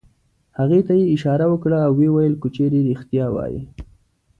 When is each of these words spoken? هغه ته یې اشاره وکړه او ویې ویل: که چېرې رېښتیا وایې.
هغه 0.57 0.79
ته 0.87 0.93
یې 0.99 1.05
اشاره 1.15 1.45
وکړه 1.49 1.77
او 1.85 1.91
ویې 1.99 2.09
ویل: 2.11 2.33
که 2.41 2.47
چېرې 2.55 2.79
رېښتیا 2.87 3.25
وایې. 3.33 3.61